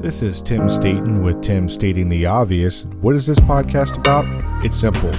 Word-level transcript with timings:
This 0.00 0.22
is 0.22 0.40
Tim 0.40 0.70
Staten 0.70 1.22
with 1.22 1.42
Tim 1.42 1.68
Stating 1.68 2.08
the 2.08 2.24
Obvious. 2.24 2.86
What 3.02 3.14
is 3.14 3.26
this 3.26 3.38
podcast 3.38 3.98
about? 3.98 4.24
It's 4.64 4.80
simple. 4.80 5.12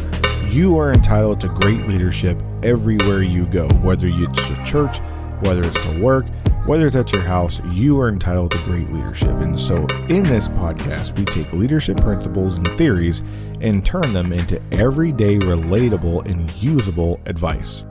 You 0.48 0.76
are 0.80 0.92
entitled 0.92 1.40
to 1.42 1.50
great 1.50 1.86
leadership 1.88 2.42
everywhere 2.64 3.22
you 3.22 3.46
go, 3.46 3.70
whether 3.84 4.08
it's 4.10 4.48
to 4.48 4.56
church, 4.64 4.98
whether 5.42 5.64
it's 5.64 5.80
to 5.86 6.02
work, 6.02 6.26
whether 6.66 6.88
it's 6.88 6.96
at 6.96 7.12
your 7.12 7.22
house, 7.22 7.62
you 7.76 8.00
are 8.02 8.10
entitled 8.10 8.50
to 8.54 8.58
great 8.64 8.90
leadership. 8.90 9.30
And 9.30 9.58
so, 9.58 9.76
in 10.10 10.24
this 10.24 10.48
podcast, 10.48 11.16
we 11.16 11.26
take 11.26 11.54
leadership 11.54 11.98
principles 11.98 12.58
and 12.58 12.68
theories 12.70 13.24
and 13.62 13.86
turn 13.86 14.14
them 14.14 14.34
into 14.34 14.60
everyday, 14.72 15.38
relatable, 15.38 16.26
and 16.26 16.52
usable 16.60 17.22
advice. 17.28 17.86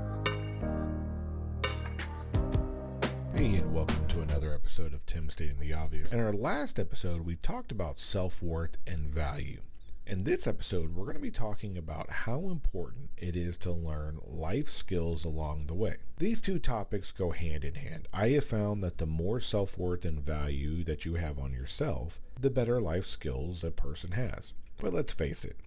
In 6.12 6.18
our 6.18 6.32
last 6.32 6.80
episode, 6.80 7.20
we 7.20 7.36
talked 7.36 7.70
about 7.70 8.00
self 8.00 8.42
worth 8.42 8.78
and 8.84 9.06
value. 9.14 9.60
In 10.08 10.24
this 10.24 10.48
episode, 10.48 10.96
we're 10.96 11.04
going 11.04 11.14
to 11.14 11.22
be 11.22 11.30
talking 11.30 11.78
about 11.78 12.10
how 12.10 12.48
important 12.50 13.10
it 13.16 13.36
is 13.36 13.56
to 13.58 13.70
learn 13.70 14.18
life 14.24 14.68
skills 14.68 15.24
along 15.24 15.66
the 15.66 15.74
way. 15.74 15.98
These 16.18 16.40
two 16.40 16.58
topics 16.58 17.12
go 17.12 17.30
hand 17.30 17.62
in 17.62 17.76
hand. 17.76 18.08
I 18.12 18.30
have 18.30 18.44
found 18.44 18.82
that 18.82 18.98
the 18.98 19.06
more 19.06 19.38
self 19.38 19.78
worth 19.78 20.04
and 20.04 20.18
value 20.18 20.82
that 20.82 21.04
you 21.04 21.14
have 21.14 21.38
on 21.38 21.52
yourself, 21.52 22.20
the 22.40 22.50
better 22.50 22.80
life 22.80 23.06
skills 23.06 23.62
a 23.62 23.70
person 23.70 24.10
has. 24.10 24.52
But 24.78 24.92
let's 24.92 25.14
face 25.14 25.44
it, 25.44 25.58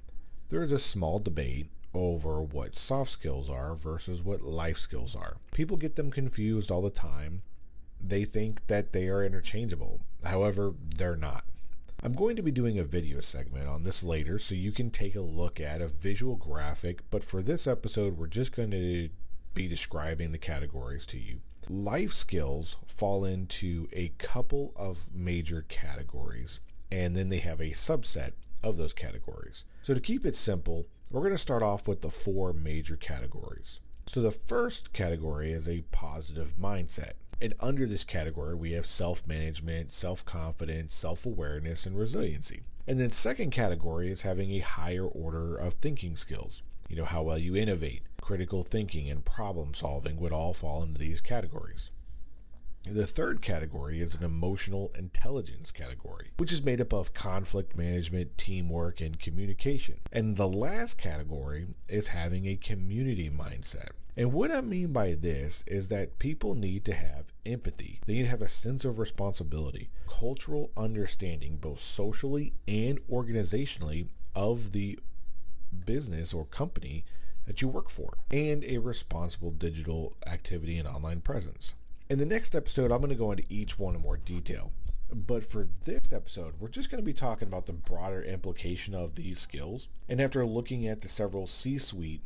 there 0.49 0.61
is 0.61 0.73
a 0.73 0.79
small 0.79 1.19
debate 1.19 1.69
over 1.93 2.41
what 2.41 2.75
soft 2.75 3.11
skills 3.11 3.49
are 3.49 3.75
versus 3.75 4.21
what 4.21 4.41
life 4.41 4.77
skills 4.77 5.15
are. 5.15 5.37
People 5.53 5.77
get 5.77 5.95
them 5.95 6.11
confused 6.11 6.69
all 6.69 6.81
the 6.81 6.89
time. 6.89 7.43
They 8.03 8.25
think 8.25 8.67
that 8.67 8.91
they 8.91 9.07
are 9.07 9.23
interchangeable. 9.23 10.01
However, 10.23 10.73
they're 10.97 11.15
not. 11.15 11.45
I'm 12.03 12.13
going 12.13 12.35
to 12.35 12.43
be 12.43 12.51
doing 12.51 12.77
a 12.77 12.83
video 12.83 13.21
segment 13.21 13.69
on 13.69 13.83
this 13.83 14.03
later 14.03 14.37
so 14.37 14.55
you 14.55 14.73
can 14.73 14.89
take 14.89 15.15
a 15.15 15.21
look 15.21 15.61
at 15.61 15.81
a 15.81 15.87
visual 15.87 16.35
graphic, 16.35 17.01
but 17.09 17.23
for 17.23 17.41
this 17.41 17.65
episode, 17.65 18.17
we're 18.17 18.27
just 18.27 18.53
going 18.53 18.71
to 18.71 19.09
be 19.53 19.67
describing 19.69 20.31
the 20.31 20.37
categories 20.37 21.05
to 21.05 21.17
you. 21.17 21.39
Life 21.69 22.11
skills 22.11 22.75
fall 22.85 23.23
into 23.23 23.87
a 23.93 24.09
couple 24.17 24.73
of 24.75 25.05
major 25.13 25.63
categories, 25.69 26.59
and 26.91 27.15
then 27.15 27.29
they 27.29 27.37
have 27.37 27.61
a 27.61 27.69
subset 27.69 28.31
of 28.61 28.75
those 28.75 28.93
categories. 28.93 29.63
So 29.81 29.93
to 29.93 30.01
keep 30.01 30.25
it 30.25 30.35
simple, 30.35 30.87
we're 31.09 31.21
going 31.21 31.33
to 31.33 31.37
start 31.37 31.63
off 31.63 31.87
with 31.87 32.01
the 32.01 32.09
four 32.09 32.51
major 32.51 32.97
categories. 32.97 33.79
So 34.07 34.21
the 34.21 34.31
first 34.31 34.91
category 34.91 35.53
is 35.53 35.69
a 35.69 35.85
positive 35.91 36.57
mindset. 36.57 37.13
And 37.43 37.53
under 37.59 37.85
this 37.85 38.05
category, 38.05 38.55
we 38.55 38.71
have 38.71 38.85
self-management, 38.85 39.91
self-confidence, 39.91 40.95
self-awareness, 40.95 41.85
and 41.85 41.99
resiliency. 41.99 42.63
And 42.87 42.97
then 42.97 43.11
second 43.11 43.51
category 43.51 44.09
is 44.09 44.21
having 44.21 44.51
a 44.51 44.59
higher 44.59 45.05
order 45.05 45.57
of 45.57 45.73
thinking 45.73 46.15
skills. 46.15 46.63
You 46.87 46.95
know, 46.95 47.03
how 47.03 47.23
well 47.23 47.37
you 47.37 47.57
innovate, 47.57 48.03
critical 48.21 48.63
thinking, 48.63 49.09
and 49.09 49.25
problem 49.25 49.73
solving 49.73 50.21
would 50.21 50.31
all 50.31 50.53
fall 50.53 50.83
into 50.83 50.99
these 50.99 51.19
categories. 51.19 51.91
The 52.85 53.07
third 53.07 53.41
category 53.41 54.01
is 54.01 54.13
an 54.13 54.25
emotional 54.25 54.91
intelligence 54.97 55.71
category, 55.71 56.31
which 56.35 56.51
is 56.51 56.63
made 56.63 56.81
up 56.81 56.91
of 56.91 57.13
conflict 57.13 57.77
management, 57.77 58.37
teamwork, 58.37 58.99
and 58.99 59.17
communication. 59.17 59.99
And 60.11 60.35
the 60.35 60.49
last 60.49 60.97
category 60.97 61.67
is 61.87 62.09
having 62.09 62.45
a 62.45 62.57
community 62.57 63.29
mindset. 63.29 63.91
And 64.17 64.33
what 64.33 64.51
I 64.51 64.59
mean 64.59 64.91
by 64.91 65.13
this 65.13 65.63
is 65.65 65.87
that 65.87 66.19
people 66.19 66.55
need 66.55 66.83
to 66.85 66.93
have 66.93 67.33
empathy. 67.45 68.01
They 68.05 68.13
need 68.13 68.23
to 68.23 68.29
have 68.29 68.41
a 68.41 68.49
sense 68.49 68.83
of 68.83 68.99
responsibility, 68.99 69.89
cultural 70.07 70.71
understanding, 70.75 71.57
both 71.57 71.79
socially 71.79 72.51
and 72.67 73.01
organizationally, 73.07 74.07
of 74.35 74.71
the 74.71 74.99
business 75.85 76.33
or 76.33 76.45
company 76.45 77.05
that 77.45 77.61
you 77.61 77.67
work 77.67 77.89
for, 77.89 78.17
and 78.29 78.63
a 78.65 78.77
responsible 78.79 79.51
digital 79.51 80.15
activity 80.27 80.77
and 80.77 80.87
online 80.87 81.21
presence. 81.21 81.75
In 82.13 82.19
the 82.19 82.27
next 82.27 82.53
episode, 82.53 82.91
I'm 82.91 82.99
going 82.99 83.09
to 83.09 83.15
go 83.15 83.31
into 83.31 83.43
each 83.49 83.79
one 83.79 83.95
in 83.95 84.01
more 84.01 84.17
detail. 84.17 84.71
But 85.11 85.43
for 85.43 85.65
this 85.83 86.13
episode, 86.13 86.53
we're 86.59 86.67
just 86.67 86.91
going 86.91 87.01
to 87.01 87.05
be 87.05 87.11
talking 87.11 87.47
about 87.47 87.65
the 87.65 87.73
broader 87.73 88.21
implication 88.21 88.93
of 88.93 89.15
these 89.15 89.39
skills. 89.39 89.87
And 90.07 90.21
after 90.21 90.45
looking 90.45 90.85
at 90.85 91.01
the 91.01 91.09
several 91.09 91.47
C-suite 91.47 92.21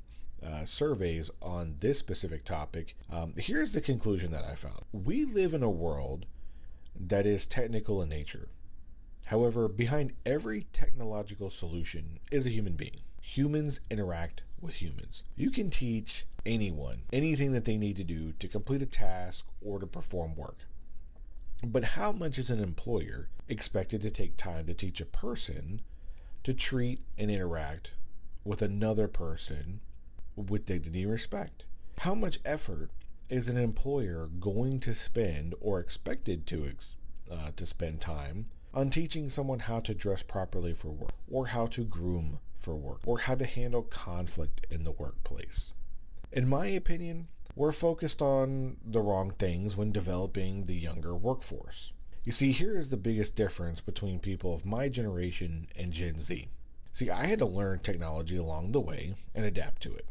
uh, 0.46 0.66
surveys 0.66 1.32
on 1.42 1.78
this 1.80 2.00
specific 2.00 2.44
topic, 2.44 2.98
um, 3.10 3.34
here's 3.38 3.72
the 3.72 3.80
conclusion 3.80 4.30
that 4.32 4.44
I 4.44 4.56
found. 4.56 4.82
We 4.92 5.24
live 5.24 5.54
in 5.54 5.64
a 5.64 5.70
world 5.70 6.26
that 7.00 7.26
is 7.26 7.46
technical 7.46 8.02
in 8.02 8.10
nature. 8.10 8.50
However, 9.28 9.70
behind 9.70 10.12
every 10.26 10.68
technological 10.74 11.50
solution 11.50 12.20
is 12.30 12.46
a 12.46 12.50
human 12.50 12.74
being. 12.74 13.04
Humans 13.22 13.80
interact 13.90 14.44
with 14.60 14.82
humans. 14.82 15.24
You 15.38 15.50
can 15.50 15.70
teach 15.70 16.26
anyone 16.48 17.04
anything 17.12 17.52
that 17.52 17.66
they 17.66 17.78
need 17.78 17.98
to 17.98 18.04
do 18.04 18.34
to 18.40 18.48
complete 18.48 18.82
a 18.82 18.86
task 18.86 19.46
or 19.62 19.80
to 19.80 19.86
perform 19.86 20.36
work. 20.36 20.58
But 21.64 21.84
how 21.84 22.12
much 22.12 22.38
is 22.38 22.50
an 22.50 22.64
employer 22.64 23.30
expected 23.48 24.02
to 24.02 24.12
take 24.12 24.38
time 24.38 24.66
to 24.68 24.74
teach 24.74 25.02
a 25.02 25.06
person 25.06 25.82
to 26.44 26.54
treat 26.54 27.02
and 27.18 27.30
interact 27.30 27.92
with 28.44 28.62
another 28.62 29.08
person 29.08 29.82
with 30.36 30.66
dignity 30.66 31.04
and 31.04 31.12
respect? 31.12 31.66
How 32.00 32.16
much 32.16 32.40
effort 32.46 32.92
is 33.30 33.50
an 33.50 33.58
employer 33.58 34.30
going 34.40 34.80
to 34.82 34.94
spend 34.94 35.56
or 35.60 35.80
expected 35.80 36.46
to 36.48 36.72
uh, 37.30 37.52
to 37.56 37.66
spend 37.66 38.00
time 38.00 38.46
on 38.74 38.90
teaching 38.90 39.30
someone 39.30 39.60
how 39.60 39.80
to 39.82 39.94
dress 39.94 40.24
properly 40.24 40.74
for 40.74 40.90
work 40.90 41.12
or 41.30 41.48
how 41.48 41.66
to 41.66 41.84
groom 41.84 42.40
for 42.58 42.76
work 42.76 43.00
or 43.06 43.20
how 43.20 43.36
to 43.36 43.46
handle 43.46 43.82
conflict 43.82 44.66
in 44.70 44.84
the 44.84 44.92
workplace? 44.92 45.72
In 46.32 46.48
my 46.48 46.68
opinion, 46.68 47.28
we're 47.56 47.72
focused 47.72 48.22
on 48.22 48.78
the 48.86 49.00
wrong 49.00 49.32
things 49.32 49.78
when 49.78 49.92
developing 49.92 50.66
the 50.66 50.76
younger 50.76 51.16
workforce. 51.16 51.94
You 52.24 52.32
see, 52.34 52.52
here 52.52 52.78
is 52.78 52.90
the 52.90 52.98
biggest 52.98 53.36
difference 53.36 53.80
between 53.80 54.20
people 54.20 54.54
of 54.54 54.66
my 54.66 54.90
generation 54.90 55.68
and 55.76 55.94
Gen 55.94 56.20
Z. 56.20 56.50
See, 56.92 57.10
I 57.10 57.26
had 57.26 57.40
to 57.40 57.46
learn 57.46 57.80
technology 57.80 58.36
along 58.36 58.72
the 58.72 58.82
way 58.82 59.14
and 59.34 59.46
adapt 59.46 59.82
to 59.84 59.96
it. 59.96 60.06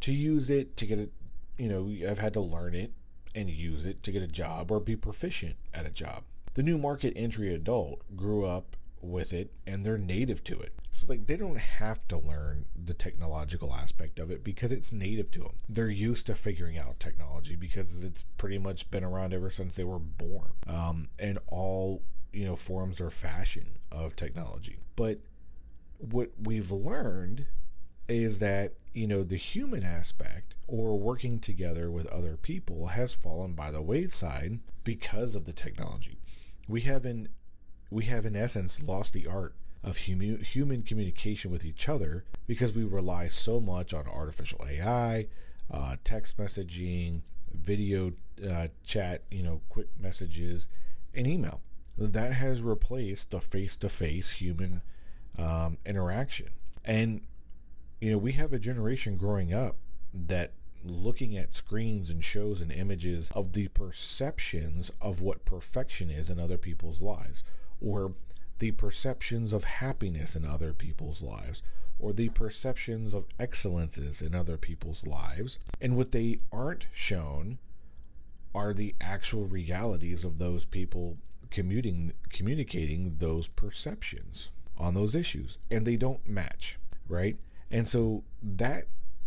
To 0.00 0.12
use 0.12 0.48
it, 0.48 0.76
to 0.78 0.86
get 0.86 0.98
it, 0.98 1.12
you 1.58 1.68
know, 1.68 2.10
I've 2.10 2.18
had 2.18 2.32
to 2.34 2.40
learn 2.40 2.74
it 2.74 2.92
and 3.34 3.50
use 3.50 3.84
it 3.84 4.02
to 4.04 4.12
get 4.12 4.22
a 4.22 4.26
job 4.26 4.70
or 4.70 4.80
be 4.80 4.96
proficient 4.96 5.56
at 5.74 5.86
a 5.86 5.92
job. 5.92 6.22
The 6.54 6.62
new 6.62 6.78
market 6.78 7.12
entry 7.14 7.54
adult 7.54 8.00
grew 8.16 8.46
up 8.46 8.76
with 9.02 9.32
it 9.34 9.52
and 9.66 9.84
they're 9.84 9.98
native 9.98 10.42
to 10.44 10.58
it. 10.58 10.72
So 10.92 11.06
like 11.08 11.26
they 11.26 11.36
don't 11.36 11.58
have 11.58 12.06
to 12.08 12.18
learn 12.18 12.66
the 12.82 12.94
technological 12.94 13.72
aspect 13.72 14.18
of 14.18 14.30
it 14.30 14.42
because 14.42 14.72
it's 14.72 14.92
native 14.92 15.30
to 15.32 15.40
them. 15.40 15.52
They're 15.68 15.88
used 15.88 16.26
to 16.26 16.34
figuring 16.34 16.78
out 16.78 16.98
technology 16.98 17.56
because 17.56 18.02
it's 18.02 18.24
pretty 18.38 18.58
much 18.58 18.90
been 18.90 19.04
around 19.04 19.32
ever 19.32 19.50
since 19.50 19.76
they 19.76 19.84
were 19.84 19.98
born. 19.98 20.50
Um, 20.66 21.08
and 21.18 21.38
all 21.46 22.02
you 22.32 22.44
know 22.44 22.56
forms 22.56 23.00
or 23.00 23.10
fashion 23.10 23.78
of 23.90 24.16
technology. 24.16 24.78
But 24.96 25.18
what 25.98 26.30
we've 26.42 26.70
learned 26.70 27.46
is 28.08 28.38
that 28.40 28.72
you 28.92 29.06
know 29.06 29.22
the 29.22 29.36
human 29.36 29.84
aspect 29.84 30.54
or 30.66 30.98
working 30.98 31.38
together 31.38 31.90
with 31.90 32.06
other 32.06 32.36
people 32.36 32.88
has 32.88 33.12
fallen 33.12 33.54
by 33.54 33.70
the 33.70 33.82
wayside 33.82 34.60
because 34.84 35.34
of 35.34 35.44
the 35.44 35.52
technology. 35.52 36.18
We 36.68 36.82
have 36.82 37.04
in 37.04 37.28
we 37.90 38.04
have 38.04 38.24
in 38.24 38.36
essence 38.36 38.82
lost 38.82 39.12
the 39.12 39.26
art 39.26 39.54
of 39.82 40.06
hum- 40.06 40.38
human 40.38 40.82
communication 40.82 41.50
with 41.50 41.64
each 41.64 41.88
other 41.88 42.24
because 42.46 42.72
we 42.74 42.84
rely 42.84 43.28
so 43.28 43.60
much 43.60 43.94
on 43.94 44.06
artificial 44.06 44.64
AI, 44.68 45.26
uh, 45.70 45.96
text 46.04 46.36
messaging, 46.36 47.22
video 47.54 48.12
uh, 48.48 48.68
chat, 48.84 49.22
you 49.30 49.42
know, 49.42 49.60
quick 49.68 49.88
messages, 49.98 50.68
and 51.14 51.26
email. 51.26 51.60
That 51.96 52.32
has 52.34 52.62
replaced 52.62 53.30
the 53.30 53.40
face-to-face 53.40 54.32
human 54.32 54.82
um, 55.38 55.78
interaction. 55.84 56.48
And, 56.84 57.22
you 58.00 58.12
know, 58.12 58.18
we 58.18 58.32
have 58.32 58.52
a 58.52 58.58
generation 58.58 59.16
growing 59.16 59.52
up 59.52 59.76
that 60.12 60.52
looking 60.84 61.36
at 61.36 61.54
screens 61.54 62.08
and 62.08 62.24
shows 62.24 62.62
and 62.62 62.72
images 62.72 63.30
of 63.34 63.52
the 63.52 63.68
perceptions 63.68 64.90
of 65.00 65.20
what 65.20 65.44
perfection 65.44 66.10
is 66.10 66.30
in 66.30 66.40
other 66.40 66.56
people's 66.56 67.02
lives 67.02 67.44
or 67.80 68.14
the 68.60 68.70
perceptions 68.72 69.52
of 69.52 69.64
happiness 69.64 70.36
in 70.36 70.44
other 70.44 70.72
people's 70.72 71.22
lives 71.22 71.62
or 71.98 72.12
the 72.12 72.28
perceptions 72.30 73.12
of 73.12 73.26
excellences 73.38 74.22
in 74.22 74.34
other 74.34 74.56
people's 74.56 75.06
lives. 75.06 75.58
And 75.80 75.96
what 75.96 76.12
they 76.12 76.38
aren't 76.52 76.86
shown 76.92 77.58
are 78.54 78.72
the 78.72 78.94
actual 79.00 79.46
realities 79.46 80.24
of 80.24 80.38
those 80.38 80.64
people 80.64 81.18
commuting, 81.50 82.12
communicating 82.30 83.16
those 83.18 83.48
perceptions 83.48 84.50
on 84.78 84.94
those 84.94 85.14
issues. 85.14 85.58
And 85.70 85.86
they 85.86 85.96
don't 85.96 86.26
match, 86.26 86.78
right? 87.08 87.36
And 87.70 87.86
so 87.86 88.24
that 88.42 88.84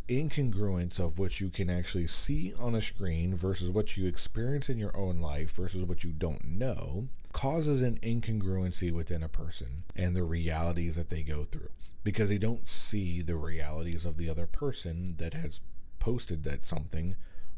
incongruence 0.07 0.99
of 0.99 1.17
what 1.17 1.39
you 1.39 1.49
can 1.49 1.69
actually 1.69 2.07
see 2.07 2.53
on 2.59 2.75
a 2.75 2.81
screen 2.81 3.35
versus 3.35 3.69
what 3.69 3.95
you 3.95 4.05
experience 4.05 4.69
in 4.69 4.77
your 4.77 4.95
own 4.97 5.21
life 5.21 5.51
versus 5.51 5.85
what 5.85 6.03
you 6.03 6.11
don't 6.11 6.43
know 6.43 7.07
causes 7.33 7.81
an 7.81 7.99
incongruency 8.03 8.91
within 8.91 9.23
a 9.23 9.27
person 9.27 9.83
and 9.95 10.15
the 10.15 10.23
realities 10.23 10.95
that 10.95 11.09
they 11.09 11.23
go 11.23 11.43
through 11.43 11.69
because 12.03 12.29
they 12.29 12.37
don't 12.37 12.67
see 12.67 13.21
the 13.21 13.35
realities 13.35 14.05
of 14.05 14.17
the 14.17 14.29
other 14.29 14.45
person 14.45 15.15
that 15.17 15.33
has 15.33 15.59
posted 15.99 16.43
that 16.43 16.63
something 16.65 17.15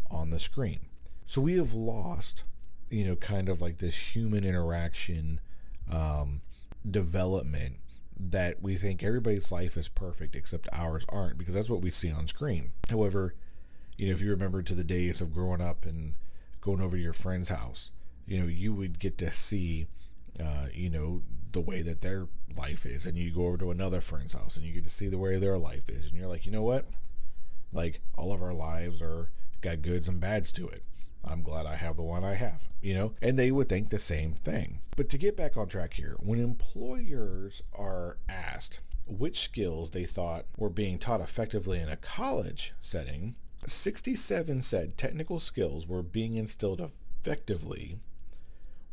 on 0.10 0.30
the 0.30 0.40
screen. 0.40 0.80
So 1.26 1.42
we 1.42 1.58
have 1.58 1.74
lost, 1.74 2.44
you 2.90 3.06
know, 3.06 3.16
kind 3.16 3.50
of 3.50 3.62
like 3.62 3.80
this 3.80 4.16
human 4.16 4.44
interaction 4.44 5.42
um, 5.92 6.42
development 6.90 7.78
that 8.18 8.62
we 8.62 8.76
think 8.76 9.04
everybody's 9.04 9.52
life 9.52 9.76
is 9.76 9.90
perfect 9.90 10.36
except 10.36 10.70
ours 10.72 11.06
aren't 11.10 11.38
because 11.38 11.54
that's 11.54 11.70
what 11.70 11.82
we 11.82 11.92
see 11.92 12.12
on 12.12 12.28
screen. 12.28 12.72
However, 12.90 13.36
you 13.98 14.08
know, 14.08 14.14
if 14.14 14.22
you 14.22 14.30
remember 14.30 14.62
to 14.62 14.76
the 14.76 14.84
days 14.84 15.20
of 15.22 15.34
growing 15.34 15.62
up 15.62 15.86
and 15.86 16.14
going 16.62 16.82
over 16.82 16.96
to 16.96 17.02
your 17.04 17.14
friend's 17.14 17.50
house, 17.50 17.92
you 18.26 18.40
know, 18.40 18.48
you 18.48 18.74
would 18.74 19.00
get 19.00 19.18
to 19.20 19.32
see, 19.32 19.88
uh, 20.40 20.68
you 20.74 20.90
know, 20.90 21.24
the 21.52 21.62
way 21.62 21.82
that 21.82 22.02
their 22.02 22.28
life 22.58 22.86
is, 22.86 23.06
and 23.06 23.18
you 23.18 23.32
go 23.32 23.46
over 23.46 23.58
to 23.58 23.72
another 23.72 24.02
friend's 24.02 24.34
house 24.34 24.56
and 24.56 24.66
you 24.66 24.74
get 24.74 24.84
to 24.84 24.90
see 24.90 25.08
the 25.08 25.18
way 25.18 25.38
their 25.38 25.58
life 25.58 25.90
is, 25.90 26.08
and 26.08 26.18
you're 26.18 26.28
like, 26.28 26.46
you 26.46 26.52
know 26.52 26.64
what? 26.64 26.86
Like 27.72 28.02
all 28.18 28.34
of 28.34 28.42
our 28.42 28.54
lives 28.54 29.02
are 29.02 29.30
got 29.62 29.82
goods 29.82 30.08
and 30.08 30.20
bads 30.20 30.52
to 30.54 30.68
it. 30.68 30.84
I'm 31.28 31.42
glad 31.42 31.66
I 31.66 31.76
have 31.76 31.96
the 31.96 32.04
one 32.04 32.24
I 32.24 32.36
have, 32.36 32.68
you 32.82 32.94
know? 32.94 33.14
And 33.22 33.38
they 33.38 33.52
would 33.52 33.68
think 33.68 33.90
the 33.90 33.98
same 33.98 34.34
thing. 34.34 34.80
But 34.96 35.10
to 35.10 35.18
get 35.18 35.36
back 35.36 35.58
on 35.58 35.68
track 35.68 35.94
here, 35.94 36.16
when 36.20 36.40
employers 36.40 37.64
are 37.74 38.18
asked 38.30 38.80
which 39.08 39.40
skills 39.40 39.92
they 39.92 40.06
thought 40.06 40.46
were 40.58 40.70
being 40.70 41.00
taught 41.00 41.22
effectively 41.22 41.80
in 41.80 41.90
a 41.90 41.98
college 41.98 42.74
setting, 42.82 43.36
67 43.66 44.62
said 44.62 44.98
technical 44.98 45.40
skills 45.40 45.88
were 45.88 46.04
being 46.04 46.36
instilled 46.36 46.82
effectively, 46.82 48.00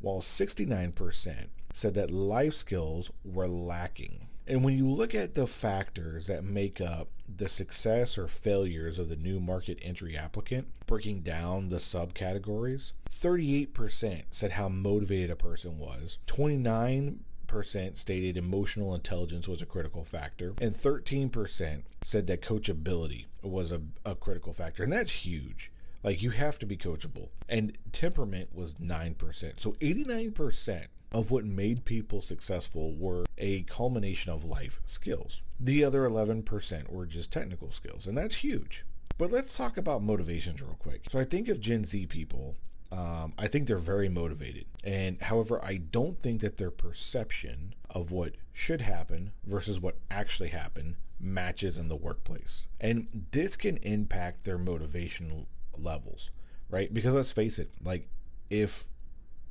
while 0.03 0.21
69% 0.21 1.47
said 1.73 1.95
that 1.95 2.11
life 2.11 2.55
skills 2.55 3.11
were 3.25 3.49
lacking. 3.49 4.29
And 4.47 4.65
when 4.65 4.77
you 4.77 4.89
look 4.89 5.15
at 5.15 5.35
the 5.35 5.47
factors 5.47 6.27
that 6.27 6.45
make 6.45 6.81
up 6.81 7.09
the 7.35 7.49
success 7.49 8.19
or 8.19 8.27
failures 8.27 8.99
of 8.99 9.09
the 9.09 9.17
new 9.17 9.41
market 9.41 9.79
entry 9.83 10.17
applicant, 10.17 10.67
breaking 10.87 11.21
down 11.21 11.69
the 11.69 11.77
subcategories, 11.77 12.93
38% 13.09 14.25
said 14.31 14.53
how 14.53 14.69
motivated 14.69 15.31
a 15.31 15.37
person 15.37 15.79
was, 15.79 16.19
29 16.27 17.21
percent 17.53 17.99
stated 17.99 18.39
emotional 18.39 18.95
intelligence 18.95 19.47
was 19.47 19.61
a 19.61 19.67
critical 19.67 20.05
factor, 20.05 20.55
and 20.61 20.73
13% 20.73 21.83
said 22.03 22.27
that 22.27 22.41
coachability 22.41 23.27
was 23.43 23.71
a, 23.71 23.83
a 24.07 24.15
critical 24.15 24.55
factor. 24.55 24.83
And 24.83 24.93
that's 24.93 25.27
huge. 25.27 25.71
Like 26.03 26.23
you 26.23 26.31
have 26.31 26.59
to 26.61 26.67
be 26.67 26.77
coachable. 26.77 27.29
And 27.49 27.77
temperament 27.93 28.55
was 28.55 28.75
9%. 28.75 29.61
So 29.61 29.73
89% 29.73 30.87
of 31.13 31.31
what 31.31 31.45
made 31.45 31.85
people 31.85 32.23
successful 32.23 32.95
were 32.95 33.25
a 33.39 33.63
culmination 33.63 34.33
of 34.33 34.45
life 34.45 34.81
skills. 34.87 35.43
The 35.61 35.85
other 35.85 36.03
11% 36.09 36.91
were 36.91 37.07
just 37.07 37.33
technical 37.33 37.71
skills, 37.71 38.07
and 38.07 38.17
that's 38.17 38.37
huge. 38.37 38.85
But 39.19 39.31
let's 39.31 39.57
talk 39.57 39.77
about 39.77 40.03
motivations 40.03 40.63
real 40.63 40.77
quick. 40.79 41.05
So 41.11 41.19
I 41.19 41.25
think 41.25 41.49
of 41.49 41.61
Gen 41.61 41.85
Z 41.85 42.07
people, 42.07 42.57
um, 42.91 43.35
I 43.39 43.47
think 43.47 43.67
they're 43.67 43.79
very 43.79 44.09
motivated. 44.09 44.67
And 44.83 45.21
however, 45.21 45.63
I 45.63 45.77
don't 45.77 46.19
think 46.19 46.41
that 46.41 46.57
their 46.57 46.71
perception 46.71 47.75
of 47.91 48.11
what 48.11 48.35
should 48.53 48.81
happen 48.81 49.33
versus 49.45 49.81
what 49.81 49.97
actually 50.11 50.49
happened 50.49 50.97
matches 51.21 51.77
in 51.77 51.89
the 51.89 51.97
workplace. 51.97 52.67
And 52.81 53.27
this 53.31 53.55
can 53.55 53.77
impact 53.79 54.45
their 54.45 54.59
motivation 54.59 55.47
levels, 55.79 56.31
right? 56.69 56.93
Because 56.93 57.15
let's 57.15 57.33
face 57.33 57.59
it, 57.59 57.71
like 57.83 58.09
if 58.51 58.85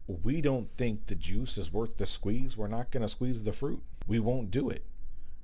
we 0.07 0.41
don't 0.41 0.69
think 0.77 1.07
the 1.07 1.15
juice 1.15 1.57
is 1.57 1.71
worth 1.71 1.97
the 1.97 2.05
squeeze, 2.05 2.57
we're 2.57 2.67
not 2.67 2.91
going 2.91 3.03
to 3.03 3.09
squeeze 3.09 3.43
the 3.43 3.53
fruit. 3.53 3.81
We 4.07 4.19
won't 4.19 4.51
do 4.51 4.69
it, 4.69 4.83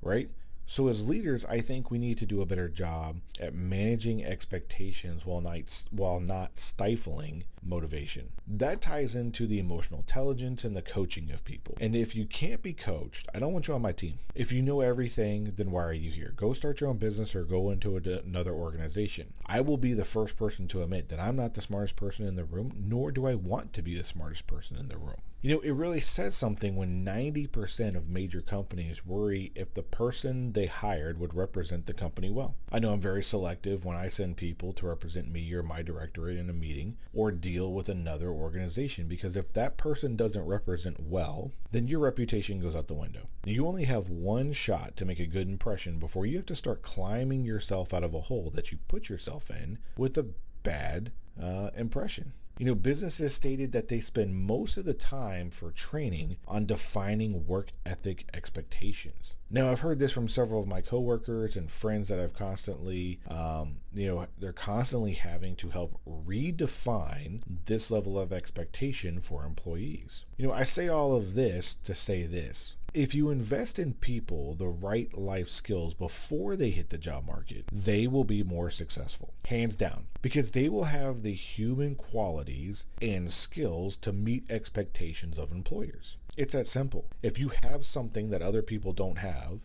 right? 0.01 0.29
So 0.69 0.89
as 0.89 1.07
leaders, 1.07 1.45
I 1.45 1.61
think 1.61 1.89
we 1.89 1.97
need 1.97 2.17
to 2.17 2.25
do 2.25 2.41
a 2.41 2.45
better 2.45 2.67
job 2.67 3.21
at 3.39 3.55
managing 3.55 4.25
expectations 4.25 5.25
while 5.25 5.39
not 5.39 5.83
while 5.91 6.19
not 6.19 6.59
stifling 6.59 7.45
motivation. 7.63 8.33
That 8.45 8.81
ties 8.81 9.15
into 9.15 9.47
the 9.47 9.59
emotional 9.59 10.01
intelligence 10.01 10.65
and 10.65 10.75
the 10.75 10.81
coaching 10.81 11.31
of 11.31 11.45
people. 11.45 11.77
And 11.79 11.95
if 11.95 12.17
you 12.17 12.25
can't 12.25 12.61
be 12.61 12.73
coached, 12.73 13.29
I 13.33 13.39
don't 13.39 13.53
want 13.53 13.69
you 13.69 13.75
on 13.75 13.81
my 13.81 13.93
team. 13.93 14.15
If 14.35 14.51
you 14.51 14.61
know 14.61 14.81
everything, 14.81 15.53
then 15.55 15.71
why 15.71 15.83
are 15.83 15.93
you 15.93 16.11
here? 16.11 16.33
Go 16.35 16.51
start 16.51 16.81
your 16.81 16.89
own 16.89 16.97
business 16.97 17.33
or 17.33 17.45
go 17.45 17.69
into 17.69 17.95
a, 17.95 18.01
another 18.25 18.53
organization. 18.53 19.33
I 19.45 19.61
will 19.61 19.77
be 19.77 19.93
the 19.93 20.03
first 20.03 20.35
person 20.35 20.67
to 20.69 20.83
admit 20.83 21.07
that 21.09 21.19
I'm 21.19 21.37
not 21.37 21.53
the 21.53 21.61
smartest 21.61 21.95
person 21.95 22.27
in 22.27 22.35
the 22.35 22.43
room, 22.43 22.73
nor 22.77 23.11
do 23.11 23.25
I 23.25 23.35
want 23.35 23.71
to 23.73 23.81
be 23.81 23.97
the 23.97 24.03
smartest 24.03 24.47
person 24.47 24.75
in 24.75 24.89
the 24.89 24.97
room. 24.97 25.21
You 25.39 25.53
know, 25.53 25.59
it 25.59 25.71
really 25.71 25.99
says 25.99 26.35
something 26.35 26.75
when 26.75 27.05
90% 27.05 27.95
of 27.95 28.09
major 28.09 28.41
companies 28.41 29.05
worry 29.05 29.51
if 29.53 29.71
the 29.73 29.83
person 29.83 30.53
they 30.53 30.65
hired 30.65 31.19
would 31.19 31.35
represent 31.35 31.85
the 31.85 31.93
company 31.93 32.31
well. 32.31 32.55
I 32.71 32.79
know 32.79 32.91
I'm 32.91 32.99
very 32.99 33.21
selective 33.21 33.85
when 33.85 33.95
I 33.95 34.07
send 34.07 34.37
people 34.37 34.73
to 34.73 34.87
represent 34.87 35.31
me 35.31 35.53
or 35.53 35.61
my 35.61 35.83
directorate 35.83 36.37
in 36.37 36.49
a 36.49 36.53
meeting 36.53 36.97
or 37.13 37.31
deal 37.31 37.71
with 37.71 37.87
another 37.87 38.29
organization 38.29 39.07
because 39.07 39.35
if 39.37 39.53
that 39.53 39.77
person 39.77 40.15
doesn't 40.15 40.47
represent 40.47 40.99
well, 40.99 41.51
then 41.71 41.87
your 41.87 41.99
reputation 41.99 42.59
goes 42.59 42.75
out 42.75 42.87
the 42.87 42.95
window. 42.95 43.27
You 43.45 43.67
only 43.67 43.83
have 43.83 44.09
one 44.09 44.53
shot 44.53 44.97
to 44.97 45.05
make 45.05 45.19
a 45.19 45.27
good 45.27 45.47
impression 45.47 45.99
before 45.99 46.25
you 46.25 46.37
have 46.37 46.47
to 46.47 46.55
start 46.55 46.81
climbing 46.81 47.45
yourself 47.45 47.93
out 47.93 48.03
of 48.03 48.15
a 48.15 48.21
hole 48.21 48.49
that 48.55 48.71
you 48.71 48.79
put 48.87 49.07
yourself 49.07 49.51
in 49.51 49.77
with 49.97 50.17
a 50.17 50.25
bad 50.67 51.11
uh, 51.41 51.69
impression. 51.77 52.33
You 52.57 52.65
know, 52.65 52.75
businesses 52.75 53.35
stated 53.35 53.71
that 53.71 53.87
they 53.87 53.99
spend 53.99 54.35
most 54.35 54.77
of 54.77 54.85
the 54.85 54.95
time 54.95 55.51
for 55.51 55.71
training 55.71 56.37
on 56.47 56.65
defining 56.65 57.45
work 57.45 57.71
ethic 57.85 58.25
expectations. 58.33 59.35
Now, 59.51 59.69
I've 59.69 59.81
heard 59.81 59.99
this 59.99 60.11
from 60.11 60.27
several 60.27 60.59
of 60.59 60.67
my 60.67 60.81
coworkers 60.81 61.55
and 61.55 61.71
friends 61.71 62.09
that 62.09 62.19
I've 62.19 62.33
constantly, 62.33 63.19
um, 63.29 63.77
you 63.93 64.07
know, 64.07 64.25
they're 64.39 64.53
constantly 64.53 65.13
having 65.13 65.55
to 65.57 65.69
help 65.69 65.99
redefine 66.07 67.43
this 67.65 67.91
level 67.91 68.19
of 68.19 68.33
expectation 68.33 69.21
for 69.21 69.45
employees. 69.45 70.25
You 70.37 70.47
know, 70.47 70.53
I 70.53 70.63
say 70.63 70.87
all 70.87 71.15
of 71.15 71.35
this 71.35 71.75
to 71.75 71.93
say 71.93 72.23
this 72.23 72.75
if 72.93 73.13
you 73.13 73.29
invest 73.29 73.79
in 73.79 73.93
people 73.93 74.53
the 74.53 74.67
right 74.67 75.13
life 75.17 75.49
skills 75.49 75.93
before 75.93 76.55
they 76.55 76.69
hit 76.69 76.89
the 76.89 76.97
job 76.97 77.25
market, 77.25 77.65
they 77.71 78.07
will 78.07 78.23
be 78.23 78.43
more 78.43 78.69
successful, 78.69 79.33
hands 79.47 79.75
down, 79.75 80.07
because 80.21 80.51
they 80.51 80.69
will 80.69 80.85
have 80.85 81.23
the 81.23 81.33
human 81.33 81.95
qualities 81.95 82.85
and 83.01 83.29
skills 83.29 83.97
to 83.97 84.11
meet 84.11 84.49
expectations 84.49 85.37
of 85.37 85.51
employers. 85.51 86.17
It's 86.37 86.53
that 86.53 86.67
simple. 86.67 87.05
If 87.23 87.39
you 87.39 87.51
have 87.63 87.85
something 87.85 88.29
that 88.29 88.41
other 88.41 88.61
people 88.61 88.93
don't 88.93 89.17
have, 89.17 89.59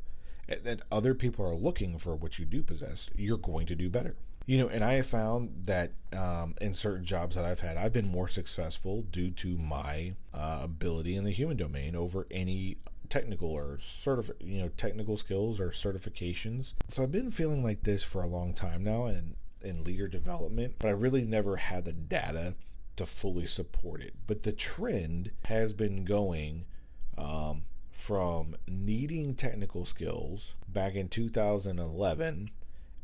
that 0.49 0.81
other 0.91 1.15
people 1.15 1.47
are 1.47 1.55
looking 1.55 1.99
for 1.99 2.17
what 2.17 2.39
you 2.39 2.45
do 2.45 2.63
possess, 2.63 3.11
you're 3.15 3.39
going 3.39 3.67
to 3.67 3.75
do 3.75 3.89
better. 3.89 4.17
You 4.45 4.59
know, 4.59 4.69
and 4.69 4.83
I 4.83 4.95
have 4.95 5.07
found 5.07 5.67
that 5.67 5.93
um, 6.13 6.57
in 6.61 6.75
certain 6.75 7.05
jobs 7.05 7.37
that 7.37 7.45
I've 7.45 7.61
had, 7.61 7.77
I've 7.77 7.93
been 7.93 8.09
more 8.09 8.27
successful 8.27 9.03
due 9.03 9.31
to 9.31 9.57
my 9.57 10.15
uh, 10.35 10.61
ability 10.63 11.15
in 11.15 11.25
the 11.25 11.31
human 11.31 11.57
domain 11.57 11.95
over 11.95 12.27
any 12.31 12.79
technical 13.13 13.51
or 13.51 13.77
certif- 13.79 14.41
you 14.41 14.63
know 14.63 14.69
technical 14.69 15.19
skills 15.19 15.61
or 15.61 15.69
certifications. 15.69 16.73
So 16.89 17.03
I've 17.03 17.13
been 17.13 17.31
feeling 17.31 17.63
like 17.63 17.83
this 17.83 18.03
for 18.03 18.23
a 18.23 18.27
long 18.27 18.55
time 18.55 18.83
now 18.83 19.05
and 19.05 19.37
in 19.63 19.85
leader 19.85 20.09
development, 20.09 20.77
but 20.79 20.89
I 20.89 20.93
really 20.93 21.23
never 21.23 21.57
had 21.57 21.85
the 21.85 21.93
data 21.93 22.55
to 22.97 23.05
fully 23.05 23.47
support 23.47 24.01
it. 24.01 24.15
But 24.27 24.45
the 24.45 24.53
trend 24.53 25.31
has 25.45 25.75
been 25.75 26.07
going 26.07 26.65
um, 27.19 27.65
from 27.91 28.57
needing 28.67 29.35
technical 29.35 29.85
skills 29.85 30.55
back 30.67 30.95
in 30.95 31.09
2011 31.09 32.51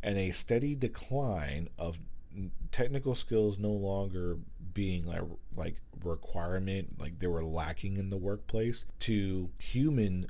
and 0.03 0.17
a 0.17 0.31
steady 0.31 0.75
decline 0.75 1.69
of 1.79 1.99
technical 2.71 3.15
skills 3.15 3.59
no 3.59 3.73
longer 3.73 4.39
being 4.73 5.07
like 5.07 5.23
like 5.59 5.77
requirement 6.05 6.99
like 6.99 7.19
they 7.19 7.27
were 7.27 7.43
lacking 7.43 7.97
in 7.97 8.11
the 8.11 8.17
workplace 8.17 8.85
to 9.01 9.51
human 9.59 10.29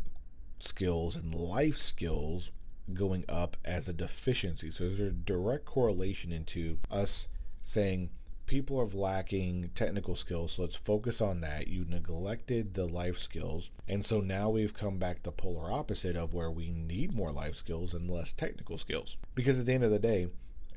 skills 0.58 1.14
and 1.14 1.34
life 1.34 1.76
skills 1.76 2.50
going 2.94 3.24
up 3.28 3.56
as 3.64 3.88
a 3.88 3.92
deficiency. 3.92 4.70
So 4.70 4.84
there's 4.84 5.00
a 5.00 5.10
direct 5.10 5.66
correlation 5.66 6.32
into 6.32 6.78
us 6.90 7.28
saying 7.62 8.10
people 8.46 8.80
are 8.80 8.86
lacking 8.86 9.70
technical 9.74 10.16
skills 10.16 10.52
so 10.52 10.62
let's 10.62 10.74
focus 10.74 11.20
on 11.20 11.42
that. 11.42 11.68
You 11.68 11.84
neglected 11.86 12.74
the 12.74 12.86
life 12.86 13.18
skills. 13.18 13.70
And 13.86 14.04
so 14.04 14.20
now 14.20 14.48
we've 14.48 14.74
come 14.74 14.98
back 14.98 15.22
the 15.22 15.32
polar 15.32 15.70
opposite 15.70 16.16
of 16.16 16.32
where 16.32 16.50
we 16.50 16.70
need 16.70 17.14
more 17.14 17.30
life 17.30 17.56
skills 17.56 17.92
and 17.92 18.10
less 18.10 18.32
technical 18.32 18.78
skills. 18.78 19.18
Because 19.34 19.60
at 19.60 19.66
the 19.66 19.74
end 19.74 19.84
of 19.84 19.90
the 19.90 19.98
day 19.98 20.28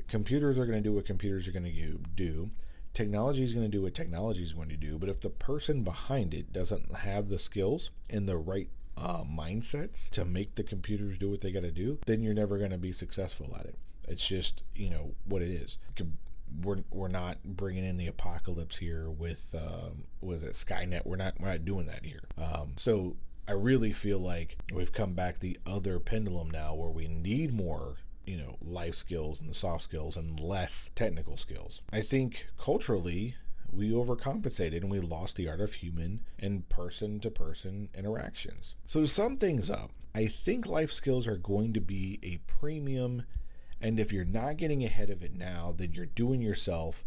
computers 0.07 0.59
are 0.59 0.65
going 0.65 0.77
to 0.77 0.89
do 0.89 0.93
what 0.93 1.05
computers 1.05 1.47
are 1.47 1.53
going 1.53 1.63
to 1.63 1.97
do 2.15 2.49
technology 2.93 3.43
is 3.43 3.53
going 3.53 3.65
to 3.65 3.71
do 3.71 3.83
what 3.83 3.93
technology 3.93 4.43
is 4.43 4.53
going 4.53 4.69
to 4.69 4.77
do, 4.77 4.97
but 4.97 5.09
if 5.09 5.21
the 5.21 5.29
person 5.29 5.83
behind 5.83 6.33
it 6.33 6.51
doesn't 6.51 6.95
have 6.97 7.29
the 7.29 7.39
skills 7.39 7.91
and 8.09 8.27
the 8.27 8.37
right 8.37 8.69
uh, 8.97 9.23
mindsets 9.23 10.09
to 10.09 10.25
make 10.25 10.55
the 10.55 10.63
computers 10.63 11.17
do 11.17 11.29
what 11.29 11.41
they 11.41 11.51
got 11.51 11.63
to 11.63 11.71
do, 11.71 11.99
then 12.05 12.21
you're 12.21 12.33
never 12.33 12.57
going 12.57 12.71
to 12.71 12.77
be 12.77 12.91
successful 12.91 13.55
at 13.59 13.65
it. 13.65 13.75
It's 14.07 14.27
just, 14.27 14.63
you 14.75 14.89
know, 14.89 15.15
what 15.25 15.41
it 15.41 15.49
is. 15.49 15.77
We're, 16.61 16.83
we're 16.91 17.07
not 17.07 17.41
bringing 17.43 17.85
in 17.85 17.97
the 17.97 18.07
apocalypse 18.07 18.77
here 18.77 19.09
with, 19.09 19.55
um, 19.57 20.03
was 20.19 20.43
it 20.43 20.51
Skynet? 20.51 21.05
We're 21.05 21.15
not, 21.15 21.35
we're 21.39 21.47
not 21.47 21.63
doing 21.63 21.85
that 21.85 22.03
here. 22.03 22.23
Um, 22.37 22.73
so 22.75 23.15
I 23.47 23.53
really 23.53 23.93
feel 23.93 24.19
like 24.19 24.57
we've 24.73 24.91
come 24.91 25.13
back 25.13 25.39
the 25.39 25.57
other 25.65 25.99
pendulum 25.99 26.51
now 26.51 26.73
where 26.75 26.89
we 26.89 27.07
need 27.07 27.53
more 27.53 27.95
you 28.25 28.37
know, 28.37 28.57
life 28.61 28.95
skills 28.95 29.41
and 29.41 29.55
soft 29.55 29.83
skills 29.83 30.15
and 30.17 30.39
less 30.39 30.91
technical 30.95 31.37
skills. 31.37 31.81
I 31.91 32.01
think 32.01 32.47
culturally, 32.57 33.35
we 33.71 33.91
overcompensated 33.91 34.77
and 34.77 34.91
we 34.91 34.99
lost 34.99 35.35
the 35.35 35.49
art 35.49 35.61
of 35.61 35.75
human 35.75 36.21
and 36.37 36.67
person 36.69 37.19
to 37.21 37.31
person 37.31 37.89
interactions. 37.97 38.75
So 38.85 39.01
to 39.01 39.07
sum 39.07 39.37
things 39.37 39.69
up, 39.69 39.91
I 40.13 40.25
think 40.25 40.65
life 40.65 40.91
skills 40.91 41.27
are 41.27 41.37
going 41.37 41.73
to 41.73 41.81
be 41.81 42.19
a 42.21 42.39
premium. 42.47 43.23
And 43.79 43.99
if 43.99 44.11
you're 44.11 44.25
not 44.25 44.57
getting 44.57 44.83
ahead 44.83 45.09
of 45.09 45.23
it 45.23 45.33
now, 45.33 45.73
then 45.75 45.93
you're 45.93 46.05
doing 46.05 46.41
yourself 46.41 47.05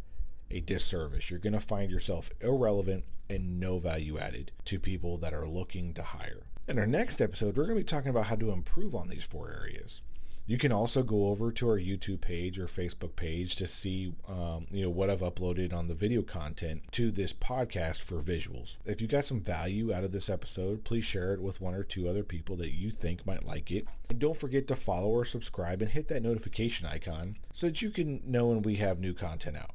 a 0.51 0.61
disservice. 0.61 1.31
You're 1.31 1.39
going 1.41 1.53
to 1.53 1.61
find 1.61 1.91
yourself 1.91 2.31
irrelevant 2.41 3.05
and 3.29 3.59
no 3.61 3.79
value 3.79 4.19
added 4.19 4.53
to 4.67 4.79
people 4.79 5.19
that 5.19 5.35
are 5.35 5.47
looking 5.47 5.93
to 5.95 6.03
hire. 6.03 6.47
In 6.67 6.79
our 6.79 6.87
next 6.87 7.21
episode, 7.21 7.57
we're 7.57 7.65
going 7.65 7.77
to 7.77 7.85
be 7.85 7.85
talking 7.85 8.11
about 8.11 8.27
how 8.27 8.37
to 8.37 8.51
improve 8.51 8.95
on 8.95 9.09
these 9.09 9.25
four 9.25 9.51
areas. 9.51 10.01
You 10.47 10.59
can 10.59 10.73
also 10.73 11.03
go 11.03 11.29
over 11.29 11.51
to 11.53 11.69
our 11.71 11.79
YouTube 11.79 12.21
page 12.21 12.59
or 12.59 12.67
Facebook 12.67 13.17
page 13.17 13.57
to 13.57 13.67
see, 13.67 14.13
um, 14.29 14.67
you 14.71 14.83
know, 14.83 14.91
what 14.91 15.09
I've 15.09 15.21
uploaded 15.21 15.73
on 15.73 15.89
the 15.89 15.95
video 15.95 16.21
content 16.21 16.83
to 16.93 17.11
this 17.11 17.33
podcast 17.33 18.03
for 18.03 18.21
visuals. 18.21 18.77
If 18.85 19.01
you 19.01 19.09
got 19.09 19.25
some 19.25 19.41
value 19.41 19.93
out 19.93 20.05
of 20.05 20.13
this 20.13 20.29
episode, 20.29 20.85
please 20.85 21.05
share 21.07 21.33
it 21.33 21.41
with 21.41 21.63
one 21.63 21.75
or 21.75 21.83
two 21.83 22.09
other 22.09 22.23
people 22.23 22.57
that 22.57 22.73
you 22.73 22.91
think 22.91 23.27
might 23.27 23.45
like 23.45 23.71
it. 23.71 23.87
And 24.11 24.19
don't 24.19 24.37
forget 24.37 24.69
to 24.69 24.77
follow 24.77 25.09
or 25.09 25.25
subscribe 25.25 25.81
and 25.81 25.91
hit 25.91 26.09
that 26.09 26.23
notification 26.23 26.87
icon 26.89 27.37
so 27.55 27.69
that 27.69 27.81
you 27.81 27.89
can 27.89 28.21
know 28.27 28.49
when 28.49 28.61
we 28.61 28.75
have 28.77 29.01
new 29.01 29.15
content 29.15 29.57
out. 29.57 29.71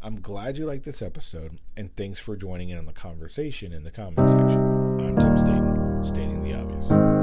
I'm 0.00 0.20
glad 0.20 0.58
you 0.58 0.66
liked 0.66 0.84
this 0.84 1.02
episode, 1.02 1.58
and 1.76 1.94
thanks 1.96 2.20
for 2.20 2.36
joining 2.36 2.68
in 2.68 2.78
on 2.78 2.84
the 2.84 2.92
conversation 2.92 3.72
in 3.72 3.82
the 3.82 3.90
comment 3.90 4.28
section. 4.28 4.60
I'm 5.00 5.16
Tim 5.16 5.36
Staten, 5.36 6.04
stating 6.04 6.44
the 6.44 6.54
obvious. 6.54 7.13